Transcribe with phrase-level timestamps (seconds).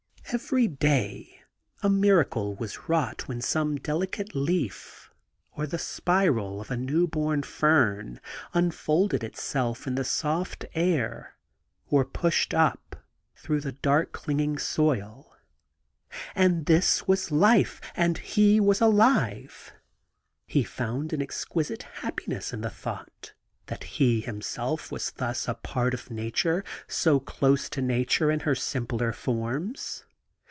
[0.33, 1.41] Every day
[1.83, 5.11] a miracle was wrought when some delicate leaf,
[5.57, 8.21] or the spiral of a new born fern,
[8.53, 11.31] unfolded itself in the soft ah,
[11.89, 13.03] or pushed up
[13.35, 15.35] through the dark clinging soil.
[16.33, 17.81] And this was life!
[17.93, 19.73] And he was alive!
[20.47, 23.33] He found an exquisite happiness in the thought
[23.65, 28.55] that he himself was thus a part of nature, so close to nature in her
[28.55, 30.05] simpler forms.